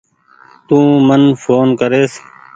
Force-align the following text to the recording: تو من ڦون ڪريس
تو 0.67 0.77
من 1.07 1.21
ڦون 1.41 1.67
ڪريس 1.79 2.13